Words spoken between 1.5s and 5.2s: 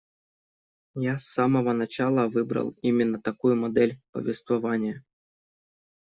начала выбрал именно такую модель повествования.